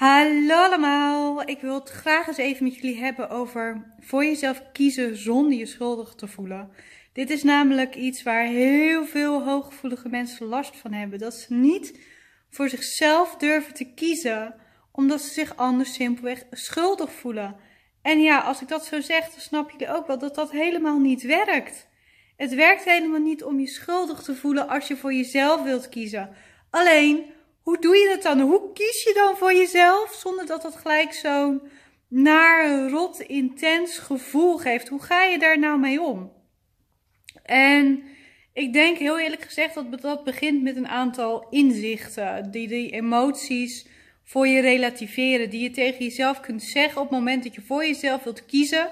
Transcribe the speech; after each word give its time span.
Hallo 0.00 0.54
allemaal, 0.54 1.42
ik 1.48 1.60
wil 1.60 1.74
het 1.74 1.88
graag 1.88 2.26
eens 2.26 2.36
even 2.36 2.64
met 2.64 2.74
jullie 2.74 2.98
hebben 2.98 3.30
over 3.30 3.94
voor 3.98 4.24
jezelf 4.24 4.62
kiezen 4.72 5.16
zonder 5.16 5.58
je 5.58 5.66
schuldig 5.66 6.14
te 6.14 6.26
voelen. 6.26 6.70
Dit 7.12 7.30
is 7.30 7.42
namelijk 7.42 7.94
iets 7.94 8.22
waar 8.22 8.44
heel 8.44 9.06
veel 9.06 9.44
hooggevoelige 9.44 10.08
mensen 10.08 10.46
last 10.46 10.76
van 10.76 10.92
hebben. 10.92 11.18
Dat 11.18 11.34
ze 11.34 11.54
niet 11.54 12.00
voor 12.50 12.68
zichzelf 12.68 13.36
durven 13.36 13.74
te 13.74 13.94
kiezen, 13.94 14.54
omdat 14.92 15.20
ze 15.20 15.30
zich 15.30 15.56
anders 15.56 15.94
simpelweg 15.94 16.44
schuldig 16.50 17.12
voelen. 17.12 17.56
En 18.02 18.20
ja, 18.20 18.38
als 18.38 18.62
ik 18.62 18.68
dat 18.68 18.84
zo 18.84 19.00
zeg, 19.00 19.30
dan 19.30 19.40
snap 19.40 19.70
jullie 19.70 19.94
ook 19.94 20.06
wel 20.06 20.18
dat 20.18 20.34
dat 20.34 20.50
helemaal 20.50 20.98
niet 20.98 21.22
werkt. 21.22 21.88
Het 22.36 22.54
werkt 22.54 22.84
helemaal 22.84 23.20
niet 23.20 23.44
om 23.44 23.60
je 23.60 23.68
schuldig 23.68 24.22
te 24.22 24.34
voelen 24.34 24.68
als 24.68 24.88
je 24.88 24.96
voor 24.96 25.12
jezelf 25.12 25.62
wilt 25.62 25.88
kiezen. 25.88 26.30
Alleen 26.70 27.24
hoe 27.70 27.80
doe 27.80 27.96
je 27.96 28.08
dat 28.08 28.22
dan? 28.22 28.40
Hoe 28.40 28.72
kies 28.72 29.02
je 29.02 29.14
dan 29.14 29.36
voor 29.36 29.54
jezelf 29.54 30.14
zonder 30.14 30.46
dat 30.46 30.62
dat 30.62 30.76
gelijk 30.76 31.12
zo'n 31.12 31.62
naar, 32.08 32.88
rot, 32.88 33.20
intens 33.20 33.98
gevoel 33.98 34.56
geeft? 34.56 34.88
Hoe 34.88 35.02
ga 35.02 35.22
je 35.22 35.38
daar 35.38 35.58
nou 35.58 35.78
mee 35.78 36.00
om? 36.00 36.32
En 37.42 38.02
ik 38.52 38.72
denk 38.72 38.98
heel 38.98 39.18
eerlijk 39.18 39.42
gezegd 39.42 39.74
dat 39.74 40.00
dat 40.00 40.24
begint 40.24 40.62
met 40.62 40.76
een 40.76 40.88
aantal 40.88 41.46
inzichten. 41.50 42.50
Die 42.50 42.68
die 42.68 42.90
emoties 42.90 43.86
voor 44.24 44.46
je 44.46 44.60
relativeren. 44.60 45.50
Die 45.50 45.62
je 45.62 45.70
tegen 45.70 46.04
jezelf 46.04 46.40
kunt 46.40 46.62
zeggen 46.62 47.00
op 47.00 47.08
het 47.08 47.18
moment 47.18 47.42
dat 47.42 47.54
je 47.54 47.62
voor 47.66 47.86
jezelf 47.86 48.22
wilt 48.22 48.46
kiezen. 48.46 48.88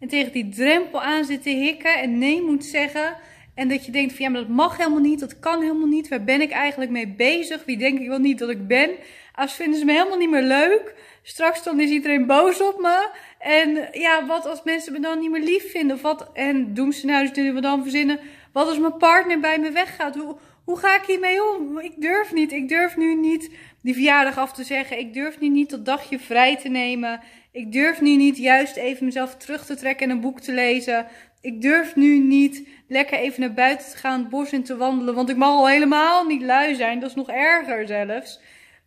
En 0.00 0.08
tegen 0.08 0.32
die 0.32 0.48
drempel 0.48 1.02
aan 1.02 1.24
zit 1.24 1.42
te 1.42 1.50
hikken 1.50 2.00
en 2.00 2.18
nee 2.18 2.42
moet 2.42 2.64
zeggen. 2.64 3.16
En 3.58 3.68
dat 3.68 3.86
je 3.86 3.92
denkt 3.92 4.14
van 4.14 4.24
ja, 4.24 4.30
maar 4.30 4.40
dat 4.40 4.50
mag 4.50 4.76
helemaal 4.76 4.98
niet, 4.98 5.20
dat 5.20 5.38
kan 5.38 5.60
helemaal 5.60 5.86
niet. 5.86 6.08
Waar 6.08 6.24
ben 6.24 6.40
ik 6.40 6.50
eigenlijk 6.50 6.90
mee 6.90 7.08
bezig? 7.08 7.64
Wie 7.64 7.76
denk 7.76 7.98
ik 7.98 8.08
wel 8.08 8.18
niet 8.18 8.38
dat 8.38 8.48
ik 8.48 8.66
ben? 8.66 8.90
Als 9.34 9.52
vinden 9.52 9.78
ze 9.78 9.84
me 9.84 9.92
helemaal 9.92 10.18
niet 10.18 10.30
meer 10.30 10.42
leuk. 10.42 10.94
Straks 11.22 11.62
dan 11.62 11.80
is 11.80 11.90
iedereen 11.90 12.26
boos 12.26 12.60
op 12.60 12.80
me. 12.80 13.08
En 13.38 13.88
ja, 13.92 14.26
wat 14.26 14.46
als 14.46 14.62
mensen 14.64 14.92
me 14.92 15.00
dan 15.00 15.18
niet 15.18 15.30
meer 15.30 15.42
lief 15.42 15.70
vinden? 15.70 15.96
Of 15.96 16.02
wat, 16.02 16.30
en 16.32 16.74
doen 16.74 16.92
ze 16.92 17.06
nou, 17.06 17.28
dus 17.32 17.52
we 17.52 17.60
dan 17.60 17.82
verzinnen. 17.82 18.20
Wat 18.52 18.68
als 18.68 18.78
mijn 18.78 18.96
partner 18.96 19.40
bij 19.40 19.58
me 19.58 19.70
weggaat? 19.70 20.16
Hoe, 20.16 20.36
hoe 20.64 20.78
ga 20.78 20.96
ik 20.96 21.04
hiermee 21.06 21.54
om? 21.54 21.78
Ik 21.78 21.92
durf 21.96 22.32
niet. 22.32 22.52
Ik 22.52 22.68
durf 22.68 22.96
nu 22.96 23.14
niet 23.14 23.50
die 23.82 23.94
verjaardag 23.94 24.38
af 24.38 24.52
te 24.52 24.64
zeggen. 24.64 24.98
Ik 24.98 25.14
durf 25.14 25.40
nu 25.40 25.48
niet 25.48 25.70
dat 25.70 25.84
dagje 25.84 26.18
vrij 26.18 26.56
te 26.56 26.68
nemen. 26.68 27.20
Ik 27.52 27.72
durf 27.72 28.00
nu 28.00 28.16
niet 28.16 28.36
juist 28.36 28.76
even 28.76 29.04
mezelf 29.04 29.36
terug 29.36 29.66
te 29.66 29.76
trekken 29.76 30.08
en 30.08 30.16
een 30.16 30.20
boek 30.20 30.40
te 30.40 30.52
lezen. 30.52 31.06
Ik 31.40 31.62
durf 31.62 31.96
nu 31.96 32.18
niet 32.18 32.68
lekker 32.88 33.18
even 33.18 33.40
naar 33.40 33.52
buiten 33.54 33.90
te 33.90 33.96
gaan, 33.96 34.20
het 34.20 34.28
bos 34.28 34.52
in 34.52 34.62
te 34.64 34.76
wandelen. 34.76 35.14
Want 35.14 35.28
ik 35.28 35.36
mag 35.36 35.48
al 35.48 35.68
helemaal 35.68 36.24
niet 36.24 36.42
lui 36.42 36.74
zijn. 36.74 37.00
Dat 37.00 37.10
is 37.10 37.16
nog 37.16 37.28
erger 37.28 37.86
zelfs. 37.86 38.40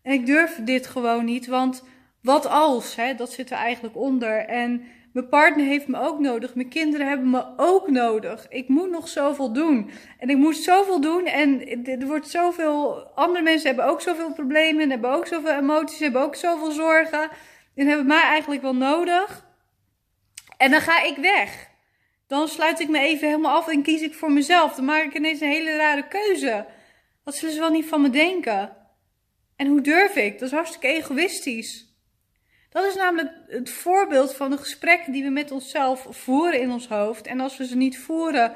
En 0.04 0.14
ik 0.14 0.26
durf 0.26 0.60
dit 0.64 0.88
gewoon 0.88 1.26
niet. 1.26 1.48
Want 1.48 1.84
wat 2.22 2.46
als? 2.46 2.96
Hè? 2.96 3.16
Dat 3.16 3.32
zit 3.32 3.52
er 3.52 3.58
eigenlijk 3.58 3.96
onder. 3.96 4.46
En 4.46 4.84
mijn 5.14 5.28
partner 5.30 5.66
heeft 5.66 5.88
me 5.88 6.00
ook 6.00 6.20
nodig. 6.20 6.56
Mijn 6.56 6.70
kinderen 6.70 7.08
hebben 7.08 7.30
me 7.30 7.46
ook 7.58 7.90
nodig. 7.90 8.46
Ik 8.50 8.68
moet 8.68 8.90
nog 8.90 9.08
zoveel 9.08 9.54
doen. 9.54 9.92
En 10.20 10.30
ik 10.30 10.38
moet 10.38 10.58
zoveel 10.58 11.02
doen. 11.02 11.26
En 11.26 11.84
er 11.86 12.08
wordt 12.08 12.30
zoveel. 12.30 13.08
Andere 13.16 13.44
mensen 13.44 13.68
hebben 13.68 13.86
ook 13.86 14.02
zoveel 14.02 14.34
problemen. 14.34 14.82
En 14.82 14.90
hebben 14.90 15.12
ook 15.12 15.28
zoveel 15.28 15.52
emoties. 15.52 16.00
Hebben 16.00 16.22
ook 16.22 16.36
zoveel 16.36 16.72
zorgen. 16.72 17.30
En 17.76 17.88
hebben 17.88 18.08
mij 18.08 18.22
eigenlijk 18.22 18.62
wel 18.62 18.76
nodig. 18.76 19.46
En 20.58 20.72
dan 20.72 20.82
ga 20.82 21.04
ik 21.04 21.18
weg. 21.18 21.70
Dan 22.28 22.48
sluit 22.48 22.80
ik 22.80 22.90
me 22.90 23.00
even 23.00 23.28
helemaal 23.28 23.56
af 23.56 23.68
en 23.68 23.82
kies 23.82 24.02
ik 24.02 24.14
voor 24.14 24.32
mezelf. 24.32 24.76
Dan 24.76 24.86
maak 24.86 25.04
ik 25.04 25.14
ineens 25.14 25.42
een 25.42 25.50
hele 25.50 25.76
rare 25.76 26.08
keuze. 26.08 26.66
Wat 27.24 27.36
zullen 27.36 27.54
ze 27.54 27.60
wel 27.60 27.72
niet 27.72 27.86
van 27.86 28.02
me 28.02 28.10
denken? 28.10 28.76
En 29.56 29.68
hoe 29.68 29.82
durf 29.82 30.16
ik? 30.16 30.40
Dat 30.40 30.48
is 30.48 30.54
hartstikke 30.54 30.88
egoïstisch. 30.88 31.91
Dat 32.72 32.86
is 32.86 32.96
namelijk 32.96 33.32
het 33.48 33.70
voorbeeld 33.70 34.36
van 34.36 34.50
de 34.50 34.58
gesprekken 34.58 35.12
die 35.12 35.24
we 35.24 35.30
met 35.30 35.52
onszelf 35.52 36.08
voeren 36.10 36.62
in 36.62 36.72
ons 36.72 36.88
hoofd. 36.88 37.28
En 37.28 37.40
als 37.40 37.58
we 37.58 37.66
ze 37.68 37.78
niet 37.78 38.00
voeren 38.00 38.54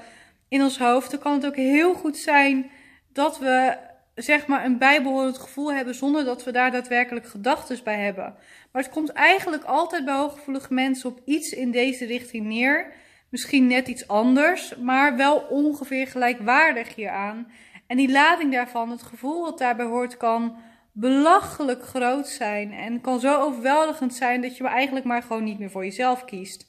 in 0.48 0.62
ons 0.62 0.78
hoofd, 0.78 1.12
dan 1.12 1.20
kan 1.20 1.34
het 1.34 1.46
ook 1.46 1.56
heel 1.56 1.94
goed 1.94 2.18
zijn 2.18 2.72
dat 3.14 3.40
we 3.40 3.78
zeg 4.16 4.48
maar 4.48 4.66
een 4.66 4.78
bijbehorend 4.78 5.38
gevoel 5.38 5.74
hebben 5.74 5.96
zonder 5.96 6.26
dat 6.26 6.44
we 6.44 6.52
daar 6.52 6.72
daadwerkelijk 6.72 7.28
gedachten 7.28 7.80
bij 7.84 8.00
hebben. 8.00 8.36
Maar 8.72 8.82
het 8.84 8.92
komt 8.92 9.10
eigenlijk 9.10 9.64
altijd 9.64 10.06
bij 10.06 10.16
hooggevoelige 10.16 10.74
mensen 10.74 11.10
op 11.10 11.22
iets 11.26 11.52
in 11.52 11.72
deze 11.72 12.06
richting 12.06 12.46
neer. 12.46 12.94
Misschien 13.30 13.68
net 13.68 13.88
iets 13.88 14.08
anders, 14.08 14.76
maar 14.76 15.16
wel 15.16 15.38
ongeveer 15.38 16.08
gelijkwaardig 16.08 16.96
hieraan. 16.96 17.52
En 17.88 17.98
die 17.98 18.12
lading 18.12 18.52
daarvan, 18.52 18.90
het 18.92 19.04
gevoel 19.04 19.44
dat 19.44 19.58
daarbij 19.58 19.86
hoort, 19.86 20.18
kan 20.18 20.58
belachelijk 20.98 21.84
groot 21.84 22.28
zijn. 22.28 22.72
En 22.72 23.02
kan 23.02 23.20
zo 23.20 23.42
overweldigend 23.42 24.14
zijn 24.14 24.42
dat 24.42 24.58
je 24.58 24.64
maar 24.64 24.72
eigenlijk 24.72 25.06
maar 25.06 25.22
gewoon 25.22 25.44
niet 25.44 25.60
meer 25.60 25.72
voor 25.72 25.84
jezelf 25.84 26.26
kiest. 26.26 26.68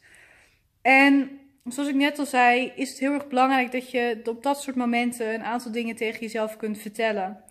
En 0.82 1.40
zoals 1.64 1.88
ik 1.88 1.94
net 1.94 2.18
al 2.18 2.26
zei, 2.26 2.72
is 2.76 2.88
het 2.88 2.98
heel 2.98 3.12
erg 3.12 3.28
belangrijk 3.28 3.72
dat 3.72 3.90
je 3.90 4.20
op 4.24 4.42
dat 4.42 4.62
soort 4.62 4.76
momenten 4.76 5.34
een 5.34 5.44
aantal 5.44 5.72
dingen 5.72 5.96
tegen 5.96 6.20
jezelf 6.20 6.56
kunt 6.56 6.78
vertellen. 6.78 7.44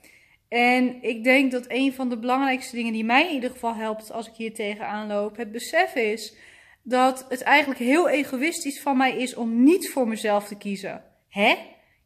En 0.47 1.03
ik 1.03 1.23
denk 1.23 1.51
dat 1.51 1.65
een 1.67 1.93
van 1.93 2.09
de 2.09 2.17
belangrijkste 2.17 2.75
dingen 2.75 2.93
die 2.93 3.05
mij 3.05 3.27
in 3.27 3.33
ieder 3.33 3.49
geval 3.49 3.75
helpt 3.75 4.11
als 4.11 4.27
ik 4.27 4.33
hier 4.35 4.53
tegenaan 4.53 5.07
loop, 5.07 5.37
het 5.37 5.51
besef 5.51 5.95
is 5.95 6.35
dat 6.83 7.25
het 7.29 7.41
eigenlijk 7.41 7.79
heel 7.79 8.09
egoïstisch 8.09 8.81
van 8.81 8.97
mij 8.97 9.17
is 9.17 9.35
om 9.35 9.63
niet 9.63 9.89
voor 9.89 10.07
mezelf 10.07 10.47
te 10.47 10.57
kiezen. 10.57 11.03
Hè? 11.29 11.55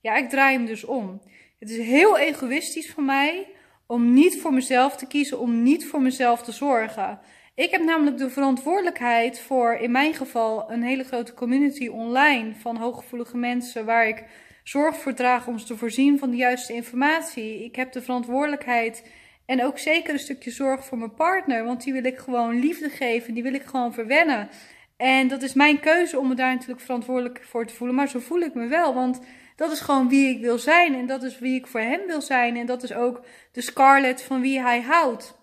Ja, 0.01 0.15
ik 0.15 0.29
draai 0.29 0.57
hem 0.57 0.65
dus 0.65 0.83
om. 0.85 1.21
Het 1.59 1.69
is 1.69 1.77
heel 1.77 2.17
egoïstisch 2.17 2.91
van 2.91 3.05
mij 3.05 3.47
om 3.91 4.13
niet 4.13 4.41
voor 4.41 4.53
mezelf 4.53 4.95
te 4.95 5.07
kiezen, 5.07 5.39
om 5.39 5.63
niet 5.63 5.87
voor 5.87 6.01
mezelf 6.01 6.41
te 6.43 6.51
zorgen. 6.51 7.19
Ik 7.55 7.71
heb 7.71 7.83
namelijk 7.83 8.17
de 8.17 8.29
verantwoordelijkheid 8.29 9.39
voor, 9.39 9.73
in 9.73 9.91
mijn 9.91 10.13
geval, 10.13 10.71
een 10.71 10.83
hele 10.83 11.03
grote 11.03 11.33
community 11.33 11.87
online 11.87 12.53
van 12.55 12.77
hooggevoelige 12.77 13.37
mensen 13.37 13.85
waar 13.85 14.07
ik 14.07 14.23
zorg 14.63 14.97
voor 14.97 15.13
draag 15.13 15.47
om 15.47 15.59
ze 15.59 15.65
te 15.65 15.77
voorzien 15.77 16.19
van 16.19 16.29
de 16.29 16.37
juiste 16.37 16.73
informatie. 16.73 17.63
Ik 17.63 17.75
heb 17.75 17.91
de 17.91 18.01
verantwoordelijkheid 18.01 19.03
en 19.45 19.63
ook 19.63 19.77
zeker 19.77 20.13
een 20.13 20.19
stukje 20.19 20.51
zorg 20.51 20.85
voor 20.85 20.97
mijn 20.97 21.13
partner, 21.13 21.63
want 21.63 21.83
die 21.83 21.93
wil 21.93 22.05
ik 22.05 22.17
gewoon 22.17 22.59
liefde 22.59 22.89
geven, 22.89 23.33
die 23.33 23.43
wil 23.43 23.53
ik 23.53 23.63
gewoon 23.63 23.93
verwennen. 23.93 24.49
En 24.97 25.27
dat 25.27 25.41
is 25.41 25.53
mijn 25.53 25.79
keuze 25.79 26.19
om 26.19 26.27
me 26.27 26.35
daar 26.35 26.53
natuurlijk 26.53 26.81
verantwoordelijk 26.81 27.43
voor 27.43 27.65
te 27.65 27.73
voelen, 27.73 27.95
maar 27.95 28.09
zo 28.09 28.19
voel 28.19 28.39
ik 28.39 28.53
me 28.53 28.67
wel, 28.67 28.93
want 28.93 29.19
dat 29.59 29.71
is 29.71 29.79
gewoon 29.79 30.09
wie 30.09 30.35
ik 30.35 30.41
wil 30.41 30.57
zijn 30.57 30.95
en 30.95 31.05
dat 31.05 31.23
is 31.23 31.39
wie 31.39 31.55
ik 31.55 31.67
voor 31.67 31.79
hem 31.79 32.07
wil 32.07 32.21
zijn 32.21 32.57
en 32.57 32.65
dat 32.65 32.83
is 32.83 32.93
ook 32.93 33.21
de 33.51 33.61
Scarlett 33.61 34.21
van 34.21 34.41
wie 34.41 34.61
hij 34.61 34.81
houdt. 34.81 35.37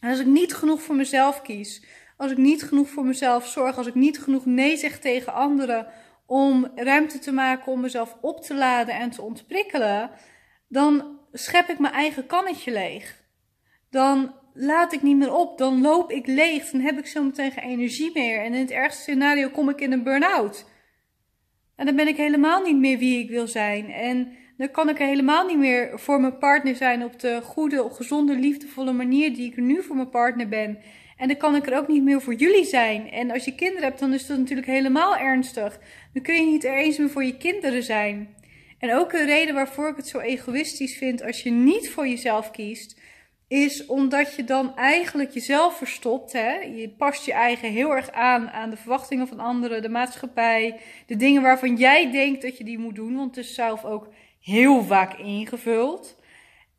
En 0.00 0.10
als 0.10 0.18
ik 0.18 0.26
niet 0.26 0.54
genoeg 0.54 0.82
voor 0.82 0.94
mezelf 0.94 1.42
kies, 1.42 1.84
als 2.16 2.30
ik 2.30 2.36
niet 2.36 2.62
genoeg 2.62 2.88
voor 2.88 3.04
mezelf 3.04 3.46
zorg, 3.46 3.76
als 3.76 3.86
ik 3.86 3.94
niet 3.94 4.20
genoeg 4.20 4.44
nee 4.44 4.76
zeg 4.76 4.98
tegen 4.98 5.32
anderen 5.32 5.86
om 6.26 6.70
ruimte 6.74 7.18
te 7.18 7.32
maken 7.32 7.72
om 7.72 7.80
mezelf 7.80 8.16
op 8.20 8.42
te 8.42 8.54
laden 8.54 8.94
en 8.94 9.10
te 9.10 9.22
ontprikkelen, 9.22 10.10
dan 10.68 11.18
schep 11.32 11.68
ik 11.68 11.78
mijn 11.78 11.94
eigen 11.94 12.26
kannetje 12.26 12.72
leeg. 12.72 13.22
Dan 13.90 14.34
laat 14.54 14.92
ik 14.92 15.02
niet 15.02 15.16
meer 15.16 15.34
op, 15.34 15.58
dan 15.58 15.80
loop 15.80 16.10
ik 16.10 16.26
leeg, 16.26 16.70
dan 16.70 16.80
heb 16.80 16.98
ik 16.98 17.06
zo 17.06 17.22
meteen 17.22 17.52
geen 17.52 17.64
energie 17.64 18.10
meer. 18.14 18.38
En 18.38 18.54
in 18.54 18.60
het 18.60 18.70
ergste 18.70 19.02
scenario 19.02 19.48
kom 19.48 19.68
ik 19.68 19.80
in 19.80 19.92
een 19.92 20.02
burn-out. 20.02 20.72
En 21.76 21.86
dan 21.86 21.96
ben 21.96 22.08
ik 22.08 22.16
helemaal 22.16 22.62
niet 22.62 22.78
meer 22.78 22.98
wie 22.98 23.18
ik 23.18 23.30
wil 23.30 23.46
zijn. 23.46 23.90
En 23.90 24.32
dan 24.56 24.70
kan 24.70 24.88
ik 24.88 25.00
er 25.00 25.06
helemaal 25.06 25.46
niet 25.46 25.58
meer 25.58 25.98
voor 25.98 26.20
mijn 26.20 26.38
partner 26.38 26.76
zijn 26.76 27.04
op 27.04 27.20
de 27.20 27.40
goede, 27.42 27.88
gezonde, 27.90 28.34
liefdevolle 28.34 28.92
manier 28.92 29.34
die 29.34 29.50
ik 29.50 29.56
nu 29.56 29.82
voor 29.82 29.96
mijn 29.96 30.10
partner 30.10 30.48
ben. 30.48 30.78
En 31.16 31.28
dan 31.28 31.36
kan 31.36 31.54
ik 31.54 31.66
er 31.66 31.78
ook 31.78 31.88
niet 31.88 32.02
meer 32.02 32.20
voor 32.20 32.34
jullie 32.34 32.64
zijn. 32.64 33.10
En 33.10 33.30
als 33.30 33.44
je 33.44 33.54
kinderen 33.54 33.82
hebt, 33.82 34.00
dan 34.00 34.12
is 34.12 34.26
dat 34.26 34.38
natuurlijk 34.38 34.66
helemaal 34.66 35.16
ernstig. 35.16 35.80
Dan 36.12 36.22
kun 36.22 36.34
je 36.34 36.46
niet 36.46 36.64
er 36.64 36.76
eens 36.76 36.98
meer 36.98 37.10
voor 37.10 37.24
je 37.24 37.36
kinderen 37.36 37.82
zijn. 37.82 38.34
En 38.78 38.94
ook 38.94 39.12
een 39.12 39.26
reden 39.26 39.54
waarvoor 39.54 39.88
ik 39.88 39.96
het 39.96 40.08
zo 40.08 40.18
egoïstisch 40.18 40.96
vind 40.96 41.22
als 41.22 41.42
je 41.42 41.50
niet 41.50 41.90
voor 41.90 42.08
jezelf 42.08 42.50
kiest, 42.50 43.00
is 43.54 43.86
omdat 43.86 44.34
je 44.34 44.44
dan 44.44 44.76
eigenlijk 44.76 45.30
jezelf 45.30 45.76
verstopt. 45.76 46.32
Hè? 46.32 46.54
Je 46.54 46.88
past 46.88 47.24
je 47.24 47.32
eigen 47.32 47.70
heel 47.70 47.90
erg 47.96 48.10
aan 48.10 48.50
aan 48.50 48.70
de 48.70 48.76
verwachtingen 48.76 49.28
van 49.28 49.40
anderen, 49.40 49.82
de 49.82 49.88
maatschappij, 49.88 50.80
de 51.06 51.16
dingen 51.16 51.42
waarvan 51.42 51.76
jij 51.76 52.10
denkt 52.12 52.42
dat 52.42 52.58
je 52.58 52.64
die 52.64 52.78
moet 52.78 52.94
doen, 52.94 53.16
want 53.16 53.36
het 53.36 53.44
is 53.44 53.54
zelf 53.54 53.84
ook 53.84 54.08
heel 54.40 54.82
vaak 54.82 55.18
ingevuld. 55.18 56.20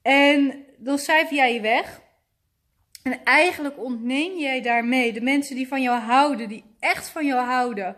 En 0.02 0.66
dan 0.78 0.98
cijfer 0.98 1.36
jij 1.36 1.54
je 1.54 1.62
weg. 1.62 2.02
En 3.04 3.24
eigenlijk 3.24 3.84
ontneem 3.84 4.38
jij 4.38 4.62
daarmee 4.62 5.14
de 5.14 5.22
mensen 5.22 5.56
die 5.56 5.68
van 5.68 5.82
jou 5.82 6.00
houden, 6.00 6.48
die 6.48 6.64
echt 6.80 7.10
van 7.10 7.26
jou 7.26 7.46
houden, 7.46 7.96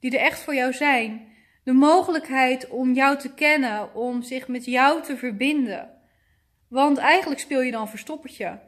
die 0.00 0.18
er 0.18 0.24
echt 0.24 0.40
voor 0.40 0.54
jou 0.54 0.72
zijn, 0.72 1.28
de 1.64 1.72
mogelijkheid 1.72 2.68
om 2.68 2.92
jou 2.92 3.18
te 3.18 3.34
kennen, 3.34 3.94
om 3.94 4.22
zich 4.22 4.48
met 4.48 4.64
jou 4.64 5.02
te 5.02 5.16
verbinden. 5.16 5.99
Want 6.70 6.98
eigenlijk 6.98 7.40
speel 7.40 7.62
je 7.62 7.70
dan 7.70 7.88
verstoppertje. 7.88 8.58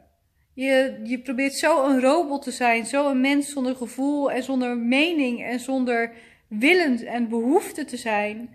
Je, 0.53 0.99
je 1.03 1.19
probeert 1.19 1.53
zo 1.53 1.85
een 1.85 2.01
robot 2.01 2.41
te 2.41 2.51
zijn, 2.51 2.85
zo 2.85 3.09
een 3.09 3.21
mens 3.21 3.51
zonder 3.51 3.75
gevoel 3.75 4.31
en 4.31 4.43
zonder 4.43 4.77
mening 4.77 5.43
en 5.43 5.59
zonder 5.59 6.11
willend 6.47 7.03
en 7.03 7.29
behoefte 7.29 7.85
te 7.85 7.97
zijn, 7.97 8.49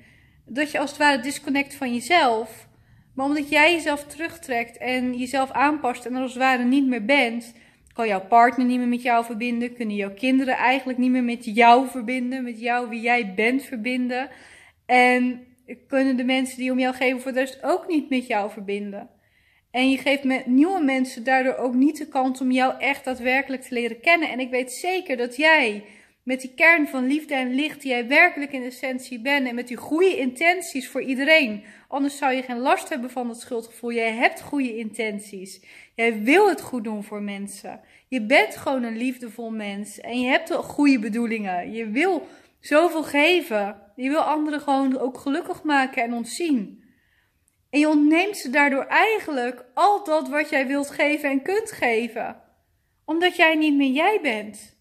dat 0.47 0.71
je 0.71 0.79
als 0.79 0.91
het 0.91 0.99
ware 0.99 1.23
disconnect 1.23 1.75
van 1.75 1.95
jezelf. 1.95 2.69
Maar 3.15 3.27
omdat 3.27 3.49
jij 3.49 3.73
jezelf 3.73 4.05
terugtrekt 4.05 4.77
en 4.77 5.19
jezelf 5.19 5.51
aanpast 5.51 6.07
en 6.07 6.15
er 6.15 6.23
als 6.23 6.33
het 6.35 6.43
ware 6.43 6.65
niet 6.65 6.87
meer 6.87 7.05
bent, 7.05 7.55
kan 7.93 8.07
jouw 8.07 8.27
partner 8.27 8.67
niet 8.67 8.79
meer 8.79 8.89
met 8.89 9.03
jou 9.03 9.25
verbinden, 9.25 9.75
kunnen 9.75 9.97
jouw 9.97 10.15
kinderen 10.15 10.57
eigenlijk 10.57 10.99
niet 10.99 11.11
meer 11.11 11.25
met 11.25 11.45
jou 11.45 11.89
verbinden, 11.89 12.45
met 12.45 12.61
jou 12.61 12.89
wie 12.89 13.01
jij 13.01 13.35
bent 13.35 13.63
verbinden. 13.63 14.29
En 14.87 15.47
kunnen 15.87 16.17
de 16.17 16.25
mensen 16.25 16.59
die 16.59 16.73
om 16.73 16.79
jou 16.79 16.95
geven 16.95 17.21
voor 17.21 17.33
de 17.33 17.39
rest 17.39 17.63
ook 17.63 17.89
niet 17.89 18.11
met 18.11 18.27
jou 18.27 18.51
verbinden. 18.51 19.17
En 19.71 19.91
je 19.91 19.99
geeft 19.99 20.47
nieuwe 20.47 20.85
mensen 20.85 21.25
daardoor 21.25 21.57
ook 21.57 21.75
niet 21.75 21.99
de 21.99 22.09
kans 22.09 22.41
om 22.41 22.51
jou 22.51 22.81
echt 22.81 23.05
daadwerkelijk 23.05 23.63
te 23.63 23.75
leren 23.75 24.01
kennen. 24.01 24.29
En 24.29 24.41
ik 24.41 24.51
weet 24.51 24.73
zeker 24.73 25.17
dat 25.17 25.37
jij 25.37 25.85
met 26.23 26.41
die 26.41 26.55
kern 26.55 26.89
van 26.89 27.07
liefde 27.07 27.35
en 27.35 27.55
licht 27.55 27.83
die 27.83 27.91
jij 27.91 28.09
werkelijk 28.09 28.53
in 28.53 28.63
essentie 28.63 29.21
bent 29.21 29.49
en 29.49 29.55
met 29.55 29.69
die 29.69 29.77
goede 29.77 30.17
intenties 30.17 30.89
voor 30.89 31.03
iedereen. 31.03 31.65
Anders 31.89 32.17
zou 32.17 32.33
je 32.33 32.43
geen 32.43 32.59
last 32.59 32.89
hebben 32.89 33.11
van 33.11 33.29
het 33.29 33.41
schuldgevoel. 33.41 33.93
Jij 33.93 34.13
hebt 34.13 34.41
goede 34.41 34.77
intenties. 34.77 35.65
Jij 35.95 36.23
wil 36.23 36.49
het 36.49 36.61
goed 36.61 36.85
doen 36.85 37.05
voor 37.05 37.23
mensen. 37.23 37.81
Je 38.09 38.23
bent 38.23 38.57
gewoon 38.57 38.83
een 38.83 38.97
liefdevol 38.97 39.51
mens 39.51 40.01
en 40.01 40.21
je 40.21 40.29
hebt 40.29 40.55
goede 40.55 40.99
bedoelingen. 40.99 41.73
Je 41.73 41.91
wil 41.91 42.27
zoveel 42.61 43.03
geven. 43.03 43.77
Je 43.97 44.09
wil 44.09 44.21
anderen 44.21 44.61
gewoon 44.61 44.99
ook 44.99 45.19
gelukkig 45.19 45.63
maken 45.63 46.03
en 46.03 46.13
ontzien. 46.13 46.83
En 47.71 47.79
je 47.81 47.89
ontneemt 47.89 48.37
ze 48.37 48.51
daardoor 48.51 48.85
eigenlijk 48.85 49.65
al 49.75 50.05
dat 50.05 50.29
wat 50.29 50.51
jij 50.51 50.67
wilt 50.67 50.91
geven 50.91 51.31
en 51.31 51.43
kunt 51.43 51.73
geven. 51.73 52.43
Omdat 53.05 53.37
jij 53.37 53.55
niet 53.55 53.75
meer 53.75 53.91
jij 53.93 54.19
bent. 54.23 54.77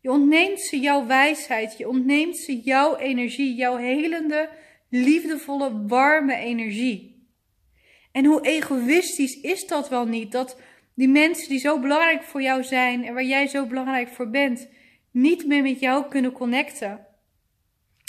Je 0.00 0.10
ontneemt 0.10 0.60
ze 0.60 0.80
jouw 0.80 1.06
wijsheid, 1.06 1.78
je 1.78 1.88
ontneemt 1.88 2.36
ze 2.36 2.60
jouw 2.60 2.96
energie, 2.96 3.54
jouw 3.54 3.76
helende, 3.76 4.48
liefdevolle, 4.88 5.86
warme 5.86 6.36
energie. 6.36 7.28
En 8.12 8.24
hoe 8.24 8.40
egoïstisch 8.40 9.40
is 9.40 9.66
dat 9.66 9.88
wel 9.88 10.06
niet? 10.06 10.32
Dat 10.32 10.60
die 10.94 11.08
mensen 11.08 11.48
die 11.48 11.58
zo 11.58 11.80
belangrijk 11.80 12.22
voor 12.22 12.42
jou 12.42 12.64
zijn 12.64 13.04
en 13.04 13.14
waar 13.14 13.24
jij 13.24 13.46
zo 13.46 13.66
belangrijk 13.66 14.08
voor 14.08 14.30
bent, 14.30 14.68
niet 15.10 15.46
meer 15.46 15.62
met 15.62 15.80
jou 15.80 16.08
kunnen 16.08 16.32
connecten. 16.32 17.06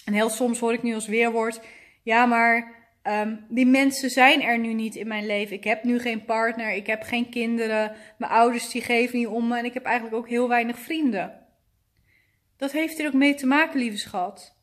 En 0.05 0.13
heel 0.13 0.29
soms 0.29 0.59
hoor 0.59 0.73
ik 0.73 0.83
nu 0.83 0.93
als 0.93 1.07
weerwoord: 1.07 1.61
ja, 2.03 2.25
maar 2.25 2.78
um, 3.03 3.45
die 3.49 3.65
mensen 3.65 4.09
zijn 4.09 4.41
er 4.41 4.59
nu 4.59 4.73
niet 4.73 4.95
in 4.95 5.07
mijn 5.07 5.25
leven. 5.25 5.55
Ik 5.55 5.63
heb 5.63 5.83
nu 5.83 5.99
geen 5.99 6.25
partner, 6.25 6.71
ik 6.73 6.87
heb 6.87 7.01
geen 7.01 7.29
kinderen, 7.29 7.95
mijn 8.17 8.31
ouders 8.31 8.69
die 8.69 8.81
geven 8.81 9.17
niet 9.17 9.27
om 9.27 9.47
me 9.47 9.57
en 9.57 9.65
ik 9.65 9.73
heb 9.73 9.83
eigenlijk 9.83 10.15
ook 10.15 10.29
heel 10.29 10.47
weinig 10.47 10.79
vrienden. 10.79 11.47
Dat 12.57 12.71
heeft 12.71 12.99
er 12.99 13.07
ook 13.07 13.13
mee 13.13 13.33
te 13.33 13.45
maken, 13.45 13.79
lieve 13.79 13.97
schat. 13.97 14.57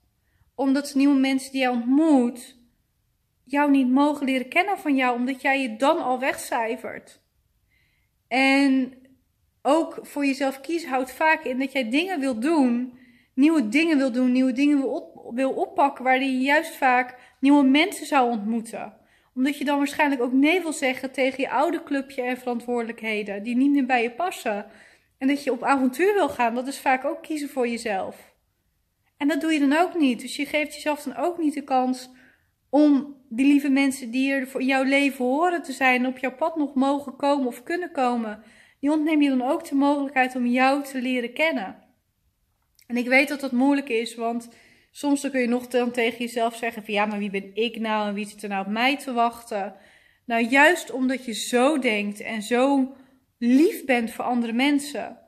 Omdat 0.54 0.94
nieuwe 0.94 1.18
mensen 1.18 1.52
die 1.52 1.60
jij 1.60 1.70
ontmoet, 1.70 2.56
jou 3.44 3.70
niet 3.70 3.88
mogen 3.88 4.26
leren 4.26 4.48
kennen 4.48 4.78
van 4.78 4.96
jou, 4.96 5.18
omdat 5.18 5.42
jij 5.42 5.62
je 5.62 5.76
dan 5.76 5.98
al 5.98 6.18
wegcijfert. 6.18 7.20
En 8.28 8.92
ook 9.62 9.98
voor 10.02 10.26
jezelf 10.26 10.60
kiezen 10.60 10.88
houdt 10.88 11.12
vaak 11.12 11.44
in 11.44 11.58
dat 11.58 11.72
jij 11.72 11.90
dingen 11.90 12.20
wil 12.20 12.40
doen, 12.40 12.98
nieuwe 13.34 13.68
dingen 13.68 13.98
wil 13.98 14.12
doen, 14.12 14.32
nieuwe 14.32 14.52
dingen 14.52 14.78
wil, 14.78 14.88
op, 14.88 15.15
wil 15.36 15.50
oppakken, 15.50 16.04
waar 16.04 16.22
je 16.22 16.38
juist 16.38 16.76
vaak 16.76 17.18
nieuwe 17.40 17.64
mensen 17.64 18.06
zou 18.06 18.30
ontmoeten. 18.30 18.94
Omdat 19.34 19.58
je 19.58 19.64
dan 19.64 19.78
waarschijnlijk 19.78 20.22
ook 20.22 20.32
nee 20.32 20.60
wil 20.60 20.72
zeggen 20.72 21.12
tegen 21.12 21.40
je 21.40 21.50
oude 21.50 21.82
clubje 21.82 22.22
en 22.22 22.36
verantwoordelijkheden 22.36 23.42
die 23.42 23.56
niet 23.56 23.70
meer 23.70 23.86
bij 23.86 24.02
je 24.02 24.10
passen. 24.10 24.66
En 25.18 25.28
dat 25.28 25.44
je 25.44 25.52
op 25.52 25.62
avontuur 25.62 26.14
wil 26.14 26.28
gaan, 26.28 26.54
dat 26.54 26.66
is 26.66 26.78
vaak 26.78 27.04
ook 27.04 27.22
kiezen 27.22 27.48
voor 27.48 27.68
jezelf. 27.68 28.34
En 29.16 29.28
dat 29.28 29.40
doe 29.40 29.52
je 29.52 29.60
dan 29.60 29.78
ook 29.78 29.94
niet. 29.94 30.20
Dus 30.20 30.36
je 30.36 30.46
geeft 30.46 30.74
jezelf 30.74 31.02
dan 31.02 31.16
ook 31.16 31.38
niet 31.38 31.54
de 31.54 31.64
kans 31.64 32.10
om 32.70 33.16
die 33.28 33.46
lieve 33.46 33.70
mensen 33.70 34.10
die 34.10 34.32
er 34.32 34.48
voor 34.48 34.62
jouw 34.62 34.82
leven 34.82 35.24
horen 35.24 35.62
te 35.62 35.72
zijn, 35.72 36.06
op 36.06 36.18
jouw 36.18 36.34
pad 36.34 36.56
nog 36.56 36.74
mogen 36.74 37.16
komen 37.16 37.46
of 37.46 37.62
kunnen 37.62 37.90
komen, 37.92 38.42
die 38.80 38.90
ontneem 38.90 39.22
je 39.22 39.28
dan 39.28 39.42
ook 39.42 39.68
de 39.68 39.74
mogelijkheid 39.74 40.36
om 40.36 40.46
jou 40.46 40.84
te 40.84 41.00
leren 41.00 41.32
kennen. 41.32 41.84
En 42.86 42.96
ik 42.96 43.08
weet 43.08 43.28
dat 43.28 43.40
dat 43.40 43.52
moeilijk 43.52 43.88
is, 43.88 44.14
want 44.14 44.48
soms 44.96 45.30
kun 45.30 45.40
je 45.40 45.46
nog 45.46 45.66
dan 45.66 45.90
tegen 45.90 46.18
jezelf 46.18 46.56
zeggen 46.56 46.84
van 46.84 46.94
ja, 46.94 47.06
maar 47.06 47.18
wie 47.18 47.30
ben 47.30 47.50
ik 47.54 47.78
nou 47.78 48.08
en 48.08 48.14
wie 48.14 48.28
zit 48.28 48.42
er 48.42 48.48
nou 48.48 48.66
op 48.66 48.72
mij 48.72 48.96
te 48.96 49.12
wachten? 49.12 49.74
Nou, 50.24 50.48
juist 50.48 50.90
omdat 50.90 51.24
je 51.24 51.32
zo 51.32 51.78
denkt 51.78 52.20
en 52.20 52.42
zo 52.42 52.94
lief 53.38 53.84
bent 53.84 54.10
voor 54.10 54.24
andere 54.24 54.52
mensen 54.52 55.18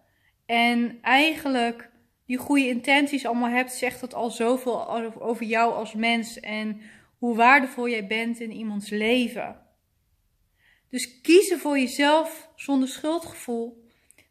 en 0.46 0.98
eigenlijk 1.02 1.90
die 2.26 2.36
goede 2.36 2.68
intenties 2.68 3.26
allemaal 3.26 3.50
hebt, 3.50 3.72
zegt 3.72 4.00
dat 4.00 4.14
al 4.14 4.30
zoveel 4.30 4.90
over 5.20 5.46
jou 5.46 5.72
als 5.72 5.94
mens 5.94 6.40
en 6.40 6.80
hoe 7.18 7.36
waardevol 7.36 7.88
jij 7.88 8.06
bent 8.06 8.40
in 8.40 8.52
iemands 8.52 8.90
leven. 8.90 9.60
Dus 10.90 11.20
kiezen 11.20 11.58
voor 11.58 11.78
jezelf 11.78 12.50
zonder 12.56 12.88
schuldgevoel 12.88 13.84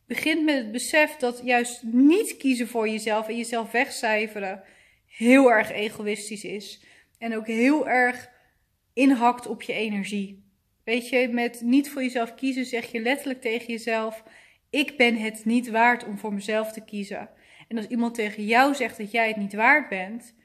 begint 0.05 0.43
met 0.43 0.55
het 0.55 0.71
besef 0.71 1.15
dat 1.15 1.41
juist 1.43 1.83
niet 1.83 2.37
kiezen 2.37 2.67
voor 2.67 2.89
jezelf 2.89 3.27
en 3.27 3.37
jezelf 3.37 3.71
wegcijferen 3.71 4.63
heel 5.17 5.51
erg 5.51 5.71
egoïstisch 5.71 6.43
is. 6.43 6.81
En 7.17 7.35
ook 7.35 7.47
heel 7.47 7.87
erg 7.87 8.29
inhakt 8.93 9.47
op 9.47 9.61
je 9.61 9.73
energie. 9.73 10.45
Weet 10.83 11.09
je, 11.09 11.27
met 11.27 11.61
niet 11.61 11.89
voor 11.89 12.03
jezelf 12.03 12.35
kiezen 12.35 12.65
zeg 12.65 12.91
je 12.91 13.01
letterlijk 13.01 13.41
tegen 13.41 13.67
jezelf: 13.67 14.23
Ik 14.69 14.97
ben 14.97 15.17
het 15.17 15.45
niet 15.45 15.69
waard 15.69 16.05
om 16.05 16.17
voor 16.17 16.33
mezelf 16.33 16.71
te 16.71 16.85
kiezen. 16.85 17.29
En 17.67 17.77
als 17.77 17.87
iemand 17.87 18.15
tegen 18.15 18.45
jou 18.45 18.75
zegt 18.75 18.97
dat 18.97 19.11
jij 19.11 19.27
het 19.27 19.37
niet 19.37 19.53
waard 19.53 19.89
bent, 19.89 20.35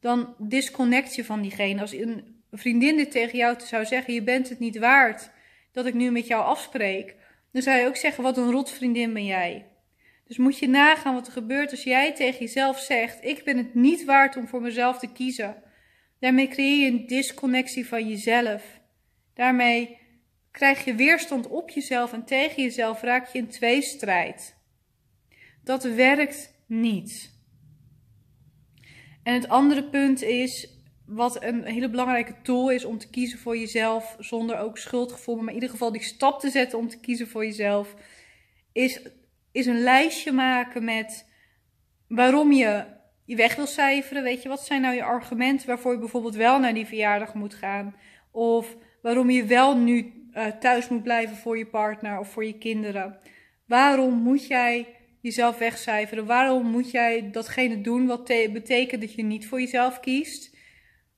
dan 0.00 0.34
disconnect 0.38 1.14
je 1.14 1.24
van 1.24 1.42
diegene. 1.42 1.80
Als 1.80 1.92
een 1.92 2.42
vriendin 2.52 2.96
dit 2.96 3.10
tegen 3.10 3.38
jou 3.38 3.60
zou 3.60 3.84
zeggen: 3.84 4.14
Je 4.14 4.22
bent 4.22 4.48
het 4.48 4.58
niet 4.58 4.78
waard 4.78 5.30
dat 5.72 5.86
ik 5.86 5.94
nu 5.94 6.10
met 6.10 6.26
jou 6.26 6.44
afspreek, 6.44 7.16
dan 7.52 7.62
zou 7.62 7.78
je 7.78 7.86
ook 7.86 7.96
zeggen: 7.96 8.22
Wat 8.22 8.36
een 8.36 8.50
rot 8.50 8.70
vriendin 8.70 9.12
ben 9.12 9.24
jij. 9.24 9.66
Dus 10.32 10.40
moet 10.40 10.58
je 10.58 10.68
nagaan 10.68 11.14
wat 11.14 11.26
er 11.26 11.32
gebeurt 11.32 11.70
als 11.70 11.82
jij 11.82 12.14
tegen 12.14 12.38
jezelf 12.38 12.78
zegt: 12.78 13.24
Ik 13.24 13.44
ben 13.44 13.56
het 13.56 13.74
niet 13.74 14.04
waard 14.04 14.36
om 14.36 14.48
voor 14.48 14.60
mezelf 14.60 14.98
te 14.98 15.12
kiezen. 15.12 15.62
Daarmee 16.20 16.48
creëer 16.48 16.84
je 16.84 16.90
een 16.90 17.06
disconnectie 17.06 17.86
van 17.86 18.08
jezelf. 18.08 18.80
Daarmee 19.34 19.98
krijg 20.50 20.84
je 20.84 20.94
weerstand 20.94 21.46
op 21.46 21.70
jezelf 21.70 22.12
en 22.12 22.24
tegen 22.24 22.62
jezelf 22.62 23.02
raak 23.02 23.26
je 23.26 23.38
in 23.38 23.48
tweestrijd. 23.48 24.56
Dat 25.64 25.82
werkt 25.82 26.54
niet. 26.66 27.34
En 29.22 29.34
het 29.34 29.48
andere 29.48 29.84
punt 29.84 30.22
is, 30.22 30.68
wat 31.06 31.42
een 31.42 31.64
hele 31.64 31.90
belangrijke 31.90 32.34
tool 32.42 32.70
is 32.70 32.84
om 32.84 32.98
te 32.98 33.10
kiezen 33.10 33.38
voor 33.38 33.56
jezelf, 33.56 34.16
zonder 34.18 34.58
ook 34.58 34.78
schuldgevoel, 34.78 35.36
maar 35.36 35.48
in 35.48 35.54
ieder 35.54 35.70
geval 35.70 35.92
die 35.92 36.02
stap 36.02 36.40
te 36.40 36.50
zetten 36.50 36.78
om 36.78 36.88
te 36.88 37.00
kiezen 37.00 37.28
voor 37.28 37.44
jezelf, 37.44 37.94
is, 38.72 39.00
is 39.52 39.66
een 39.66 39.82
lijstje 39.82 40.32
maken 40.32 40.84
met 40.84 41.30
waarom 42.08 42.52
je 42.52 42.84
je 43.24 43.36
weg 43.36 43.56
wil 43.56 43.66
cijferen. 43.66 44.22
Weet 44.22 44.42
je, 44.42 44.48
wat 44.48 44.64
zijn 44.64 44.80
nou 44.80 44.94
je 44.94 45.02
argumenten 45.02 45.66
waarvoor 45.66 45.92
je 45.92 45.98
bijvoorbeeld 45.98 46.34
wel 46.34 46.58
naar 46.58 46.74
die 46.74 46.86
verjaardag 46.86 47.34
moet 47.34 47.54
gaan? 47.54 47.94
Of 48.30 48.76
waarom 49.02 49.30
je 49.30 49.44
wel 49.44 49.76
nu 49.76 50.12
uh, 50.34 50.46
thuis 50.46 50.88
moet 50.88 51.02
blijven 51.02 51.36
voor 51.36 51.58
je 51.58 51.66
partner 51.66 52.18
of 52.18 52.28
voor 52.28 52.44
je 52.44 52.58
kinderen? 52.58 53.18
Waarom 53.66 54.14
moet 54.14 54.46
jij 54.46 54.86
jezelf 55.20 55.58
wegcijferen? 55.58 56.26
Waarom 56.26 56.66
moet 56.66 56.90
jij 56.90 57.30
datgene 57.30 57.80
doen 57.80 58.06
wat 58.06 58.26
betekent 58.52 59.00
dat 59.00 59.14
je 59.14 59.22
niet 59.22 59.46
voor 59.46 59.60
jezelf 59.60 60.00
kiest? 60.00 60.56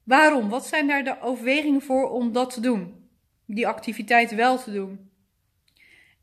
Waarom? 0.04 0.48
Wat 0.48 0.66
zijn 0.66 0.86
daar 0.86 1.04
de 1.04 1.20
overwegingen 1.20 1.82
voor 1.82 2.10
om 2.10 2.32
dat 2.32 2.54
te 2.54 2.60
doen? 2.60 3.08
Die 3.46 3.66
activiteit 3.66 4.34
wel 4.34 4.58
te 4.58 4.72
doen. 4.72 5.10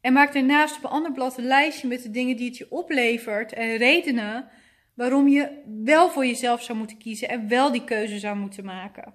En 0.01 0.13
maak 0.13 0.33
daarnaast 0.33 0.77
op 0.77 0.83
een 0.83 0.89
ander 0.89 1.11
blad 1.11 1.37
een 1.37 1.43
lijstje 1.43 1.87
met 1.87 2.03
de 2.03 2.11
dingen 2.11 2.37
die 2.37 2.47
het 2.47 2.57
je 2.57 2.71
oplevert 2.71 3.53
en 3.53 3.77
redenen 3.77 4.49
waarom 4.93 5.27
je 5.27 5.61
wel 5.83 6.09
voor 6.09 6.25
jezelf 6.25 6.63
zou 6.63 6.77
moeten 6.77 6.97
kiezen 6.97 7.29
en 7.29 7.47
wel 7.47 7.71
die 7.71 7.83
keuze 7.83 8.19
zou 8.19 8.37
moeten 8.37 8.65
maken. 8.65 9.13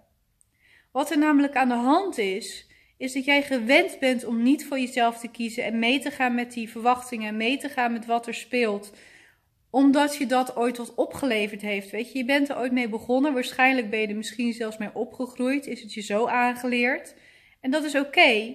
Wat 0.93 1.11
er 1.11 1.19
namelijk 1.19 1.57
aan 1.57 1.69
de 1.69 1.75
hand 1.75 2.19
is, 2.19 2.67
is 2.99 3.13
dat 3.13 3.25
jij 3.25 3.43
gewend 3.43 3.99
bent 3.99 4.25
om 4.25 4.43
niet 4.43 4.67
voor 4.67 4.79
jezelf 4.79 5.19
te 5.19 5.29
kiezen 5.29 5.65
en 5.65 5.79
mee 5.79 5.99
te 5.99 6.11
gaan 6.11 6.35
met 6.35 6.53
die 6.53 6.71
verwachtingen, 6.71 7.37
mee 7.37 7.57
te 7.57 7.69
gaan 7.69 7.93
met 7.93 8.07
wat 8.07 8.27
er 8.27 8.35
speelt. 8.35 8.93
Omdat 9.71 10.17
je 10.17 10.27
dat 10.27 10.57
ooit 10.57 10.77
wat 10.77 10.95
opgeleverd 10.95 11.63
heeft. 11.63 11.91
Weet 11.91 12.13
je, 12.13 12.19
je 12.19 12.25
bent 12.25 12.49
er 12.49 12.59
ooit 12.59 12.73
mee 12.73 12.89
begonnen. 12.89 13.33
Waarschijnlijk 13.33 13.91
ben 13.91 14.01
je 14.01 14.07
er 14.07 14.17
misschien 14.17 14.53
zelfs 14.53 14.77
mee 14.77 14.95
opgegroeid. 14.95 15.67
Is 15.67 15.83
het 15.83 15.93
je 15.95 16.01
zo 16.01 16.27
aangeleerd. 16.27 17.15
En 17.61 17.71
dat 17.71 17.85
is 17.85 17.95
oké. 17.95 18.55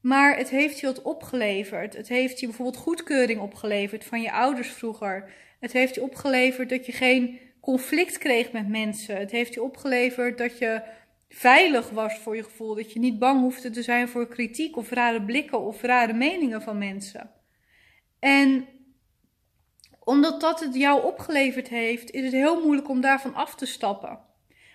Maar 0.00 0.36
het 0.36 0.48
heeft 0.48 0.80
je 0.80 0.86
wat 0.86 1.02
opgeleverd. 1.02 1.96
Het 1.96 2.08
heeft 2.08 2.40
je 2.40 2.46
bijvoorbeeld 2.46 2.76
goedkeuring 2.76 3.40
opgeleverd 3.40 4.04
van 4.04 4.22
je 4.22 4.32
ouders 4.32 4.68
vroeger. 4.68 5.32
Het 5.60 5.72
heeft 5.72 5.94
je 5.94 6.02
opgeleverd 6.02 6.68
dat 6.68 6.86
je 6.86 6.92
geen 6.92 7.40
conflict 7.60 8.18
kreeg 8.18 8.52
met 8.52 8.68
mensen. 8.68 9.16
Het 9.16 9.30
heeft 9.30 9.54
je 9.54 9.62
opgeleverd 9.62 10.38
dat 10.38 10.58
je 10.58 10.82
veilig 11.28 11.90
was 11.90 12.18
voor 12.18 12.36
je 12.36 12.42
gevoel. 12.42 12.74
Dat 12.74 12.92
je 12.92 12.98
niet 12.98 13.18
bang 13.18 13.40
hoefde 13.40 13.70
te 13.70 13.82
zijn 13.82 14.08
voor 14.08 14.28
kritiek 14.28 14.76
of 14.76 14.90
rare 14.90 15.22
blikken 15.22 15.60
of 15.60 15.82
rare 15.82 16.12
meningen 16.12 16.62
van 16.62 16.78
mensen. 16.78 17.30
En 18.18 18.68
omdat 20.04 20.40
dat 20.40 20.60
het 20.60 20.74
jou 20.74 21.04
opgeleverd 21.04 21.68
heeft, 21.68 22.10
is 22.10 22.22
het 22.22 22.32
heel 22.32 22.62
moeilijk 22.62 22.88
om 22.88 23.00
daarvan 23.00 23.34
af 23.34 23.54
te 23.54 23.66
stappen. 23.66 24.18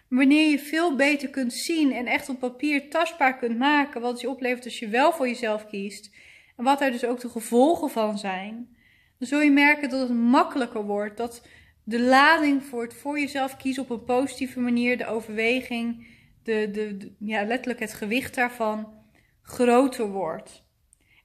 Wanneer 0.09 0.49
je 0.49 0.59
veel 0.59 0.95
beter 0.95 1.29
kunt 1.29 1.53
zien 1.53 1.91
en 1.91 2.05
echt 2.05 2.29
op 2.29 2.39
papier 2.39 2.89
tastbaar 2.89 3.37
kunt 3.37 3.57
maken 3.57 4.01
wat 4.01 4.11
het 4.11 4.21
je 4.21 4.29
oplevert 4.29 4.65
als 4.65 4.79
je 4.79 4.87
wel 4.87 5.13
voor 5.13 5.27
jezelf 5.27 5.65
kiest. 5.65 6.15
En 6.57 6.63
wat 6.63 6.81
er 6.81 6.91
dus 6.91 7.05
ook 7.05 7.19
de 7.19 7.29
gevolgen 7.29 7.89
van 7.89 8.17
zijn, 8.17 8.75
dan 9.19 9.27
zul 9.27 9.41
je 9.41 9.51
merken 9.51 9.89
dat 9.89 10.09
het 10.09 10.17
makkelijker 10.17 10.85
wordt. 10.85 11.17
Dat 11.17 11.47
de 11.83 12.01
lading 12.01 12.63
voor 12.63 12.83
het 12.83 12.93
voor 12.93 13.19
jezelf 13.19 13.57
kiezen 13.57 13.83
op 13.83 13.89
een 13.89 14.03
positieve 14.03 14.59
manier, 14.59 14.97
de 14.97 15.07
overweging, 15.07 16.07
de, 16.43 16.69
de, 16.71 17.11
ja, 17.19 17.45
letterlijk 17.45 17.79
het 17.79 17.93
gewicht 17.93 18.35
daarvan, 18.35 18.93
groter 19.41 20.07
wordt. 20.07 20.63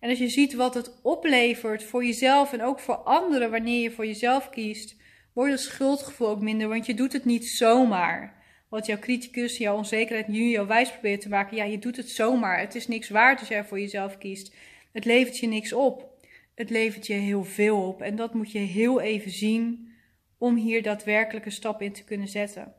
En 0.01 0.09
als 0.09 0.19
je 0.19 0.29
ziet 0.29 0.55
wat 0.55 0.75
het 0.75 1.01
oplevert 1.03 1.85
voor 1.85 2.05
jezelf 2.05 2.53
en 2.53 2.63
ook 2.63 2.81
voor 2.81 2.95
anderen 2.97 3.51
wanneer 3.51 3.83
je 3.83 3.91
voor 3.91 4.07
jezelf 4.07 4.51
kiest, 4.51 4.97
wordt 5.33 5.53
het 5.53 5.61
schuldgevoel 5.61 6.29
ook 6.29 6.41
minder, 6.41 6.69
want 6.69 6.87
je 6.87 6.95
doet 6.95 7.13
het 7.13 7.25
niet 7.25 7.49
zomaar. 7.49 8.39
Wat 8.71 8.87
jouw 8.87 8.99
criticus, 8.99 9.57
jouw 9.57 9.77
onzekerheid 9.77 10.29
nu 10.29 10.49
jouw 10.49 10.67
wijs 10.67 10.93
probeert 10.93 11.21
te 11.21 11.29
maken. 11.29 11.57
Ja, 11.57 11.65
je 11.65 11.79
doet 11.79 11.97
het 11.97 12.09
zomaar. 12.09 12.59
Het 12.59 12.75
is 12.75 12.89
niks 12.89 13.09
waard 13.09 13.39
als 13.39 13.49
jij 13.49 13.65
voor 13.65 13.81
jezelf 13.81 14.19
kiest. 14.19 14.55
Het 14.93 15.05
levert 15.05 15.39
je 15.39 15.47
niks 15.47 15.73
op. 15.73 16.25
Het 16.55 16.71
levert 16.71 17.07
je 17.07 17.12
heel 17.12 17.45
veel 17.45 17.87
op. 17.87 18.03
En 18.03 18.17
dat 18.17 18.35
moet 18.35 18.53
je 18.53 18.59
heel 18.59 19.00
even 19.00 19.31
zien 19.31 19.93
om 20.39 20.57
hier 20.57 20.83
daadwerkelijke 20.83 21.50
stap 21.50 21.83
in 21.83 21.93
te 21.93 22.05
kunnen 22.05 22.29
zetten. 22.29 22.75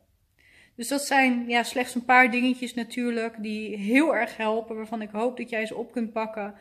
Dus 0.76 0.88
dat 0.88 1.02
zijn 1.02 1.46
ja, 1.48 1.64
slechts 1.64 1.96
een 1.96 2.06
paar 2.06 2.32
dingetjes 2.32 2.74
natuurlijk 2.74 3.36
die 3.44 3.78
heel 3.78 4.16
erg 4.16 4.38
helpen, 4.38 4.76
waarvan 4.76 5.02
ik 5.02 5.10
hoop 5.10 5.38
dat 5.38 5.50
jij 5.50 5.66
ze 5.66 5.76
op 5.76 5.92
kunt 5.92 6.14
pakken 6.14 6.56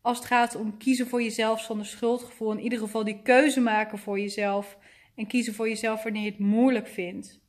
als 0.00 0.18
het 0.18 0.26
gaat 0.26 0.54
om 0.54 0.76
kiezen 0.76 1.06
voor 1.06 1.22
jezelf 1.22 1.60
zonder 1.60 1.86
schuldgevoel. 1.86 2.52
In 2.52 2.60
ieder 2.60 2.78
geval 2.78 3.04
die 3.04 3.22
keuze 3.22 3.60
maken 3.60 3.98
voor 3.98 4.20
jezelf 4.20 4.78
en 5.14 5.26
kiezen 5.26 5.54
voor 5.54 5.68
jezelf 5.68 6.02
wanneer 6.02 6.22
je 6.22 6.30
het 6.30 6.38
moeilijk 6.38 6.88
vindt. 6.88 7.43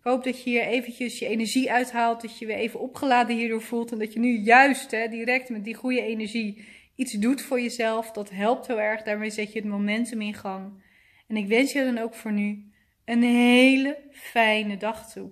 Ik 0.00 0.06
hoop 0.06 0.24
dat 0.24 0.42
je 0.42 0.50
hier 0.50 0.62
eventjes 0.62 1.18
je 1.18 1.26
energie 1.26 1.72
uithaalt, 1.72 2.20
dat 2.20 2.38
je 2.38 2.46
weer 2.46 2.56
even 2.56 2.80
opgeladen 2.80 3.36
hierdoor 3.36 3.62
voelt 3.62 3.92
en 3.92 3.98
dat 3.98 4.12
je 4.12 4.18
nu 4.18 4.38
juist 4.38 4.90
hè, 4.90 5.08
direct 5.08 5.48
met 5.48 5.64
die 5.64 5.74
goede 5.74 6.02
energie 6.02 6.64
iets 6.94 7.12
doet 7.12 7.42
voor 7.42 7.60
jezelf. 7.60 8.10
Dat 8.10 8.30
helpt 8.30 8.66
heel 8.66 8.80
erg, 8.80 9.02
daarmee 9.02 9.30
zet 9.30 9.52
je 9.52 9.58
het 9.58 9.68
momentum 9.68 10.20
in 10.20 10.34
gang. 10.34 10.82
En 11.26 11.36
ik 11.36 11.46
wens 11.46 11.72
je 11.72 11.84
dan 11.84 11.98
ook 11.98 12.14
voor 12.14 12.32
nu 12.32 12.70
een 13.04 13.22
hele 13.22 13.98
fijne 14.10 14.76
dag 14.76 15.12
toe. 15.12 15.30